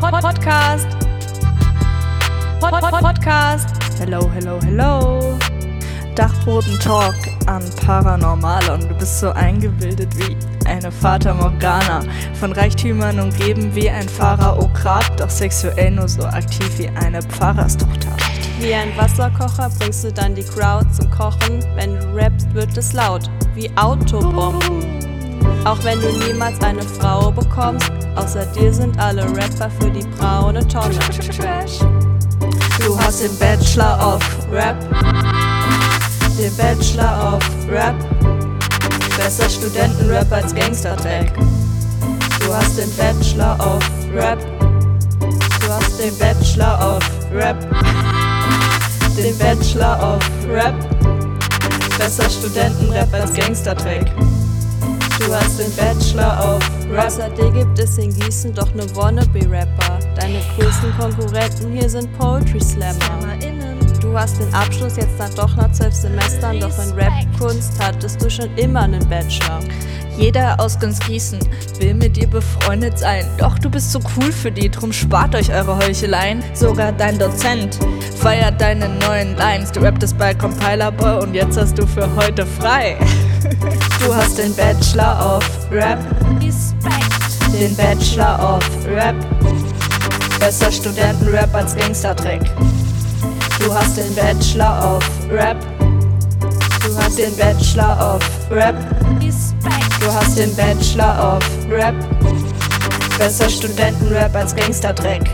[0.00, 0.88] Podcast.
[2.58, 3.68] Pod -pod Podcast.
[3.98, 5.38] Hello, hello, hello.
[6.14, 7.14] Dachboden Talk
[7.46, 10.36] an Paranormal und du bist so eingebildet wie
[10.66, 12.02] eine Fata Morgana.
[12.40, 18.16] Von Reichtümern umgeben wie ein Pharaokraт, doch sexuell nur so aktiv wie eine Pfarrerstochter.
[18.58, 21.62] Wie ein Wasserkocher bringst du dann die Crowd zum Kochen.
[21.74, 24.99] Wenn du rappst, wird es laut, wie Autobomben.
[25.64, 30.66] Auch wenn du niemals eine Frau bekommst, außer dir sind alle Rapper für die braune
[30.66, 30.98] Tonne.
[32.78, 34.76] Du hast den Bachelor of Rap,
[36.38, 37.94] den Bachelor of Rap.
[39.18, 41.34] Besser Studentenrap als Gangster-Tag.
[42.40, 44.38] Du hast den Bachelor of Rap.
[45.20, 47.60] Du hast den Bachelor of Rap.
[49.14, 50.74] Den Bachelor of Rap.
[51.98, 54.10] Besser Studentenrap als Gangster-Track.
[55.20, 57.06] Du hast den Bachelor of Rap.
[57.06, 59.98] Außer dir gibt es in Gießen doch ne Wannabe-Rapper.
[60.16, 63.36] Deine größten Konkurrenten hier sind Poetry Slammer.
[64.00, 68.30] Du hast den Abschluss jetzt dann doch nach zwölf Semestern, doch in Rap-Kunst hattest du
[68.30, 69.60] schon immer einen Bachelor.
[70.16, 71.38] Jeder aus ganz Gießen
[71.78, 73.26] will mit dir befreundet sein.
[73.36, 76.42] Doch du bist so cool für die, drum spart euch eure Heucheleien.
[76.54, 77.78] Sogar dein Dozent
[78.16, 79.70] feiert deine neuen Lines.
[79.70, 82.96] Du rapptest bei Compiler Boy und jetzt hast du für heute frei.
[83.42, 85.98] Du hast den Bachelor of Rap.
[87.52, 89.14] Den Bachelor of Rap.
[90.38, 92.42] Besser Studentenrap als Gangster-Track.
[93.58, 95.56] Du hast den Bachelor of Rap.
[96.82, 98.74] Du hast den Bachelor of Rap.
[100.00, 101.94] Du hast den Bachelor of Rap.
[103.18, 105.30] Besser Studentenrap als Gangster-Track.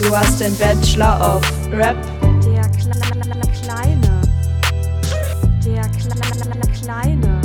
[0.00, 1.42] Du hast den Bachelor of
[1.72, 1.96] Rap.
[2.44, 3.41] Der.
[5.72, 6.12] Der Kle
[6.78, 7.40] Kleine.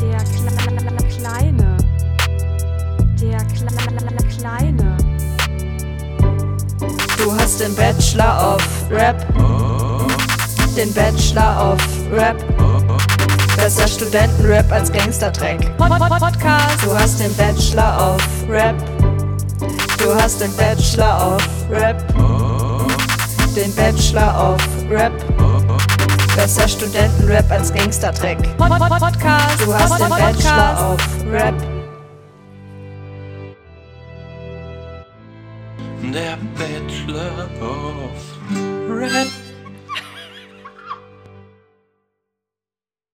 [0.00, 0.50] Der Kle
[1.18, 1.76] Kleine.
[3.20, 4.96] Der Kle Kleine.
[7.18, 9.22] Du hast den Bachelor of Rap.
[10.74, 11.78] Den Bachelor of
[12.10, 12.42] Rap.
[13.56, 15.76] Besser Studentenrap als Gangster-Track.
[15.76, 16.82] Podcast.
[16.82, 18.76] Du hast den Bachelor of Rap.
[19.98, 22.02] Du hast den Bachelor of Rap.
[23.54, 25.12] Den Bachelor of Rap.
[26.38, 28.38] Besser Studentenrap als Gangster-Track.
[28.56, 29.60] Podcast.
[29.60, 31.54] Du hast den Bachelor of Rap.
[36.14, 38.38] Der Bachelor of
[38.88, 39.26] Rap.